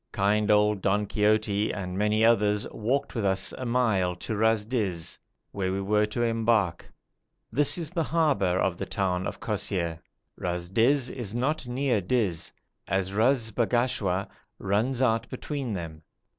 Kind 0.11 0.49
old 0.49 0.81
Don 0.81 1.05
Quixote 1.05 1.71
and 1.71 1.95
many 1.95 2.25
others 2.25 2.67
walked 2.71 3.13
with 3.13 3.23
us 3.23 3.53
a 3.55 3.67
mile 3.67 4.15
to 4.15 4.35
Ras 4.35 4.65
Dis, 4.65 5.19
where 5.51 5.71
we 5.71 5.79
were 5.79 6.07
to 6.07 6.23
embark; 6.23 6.91
this 7.51 7.77
is 7.77 7.91
the 7.91 8.01
harbour 8.05 8.57
of 8.57 8.77
the 8.77 8.85
town 8.87 9.27
of 9.27 9.39
Kosseir. 9.39 9.99
Ras 10.37 10.71
Dis 10.71 11.09
is 11.09 11.35
not 11.35 11.67
near 11.67 12.01
Dis, 12.01 12.51
as 12.87 13.13
Ras 13.13 13.51
Bagashwa 13.51 14.27
runs 14.57 15.03
out 15.03 15.29
between 15.29 15.71
them. 15.73 16.01